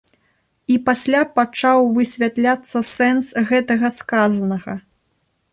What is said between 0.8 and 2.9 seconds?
пасля пачаў высвятляцца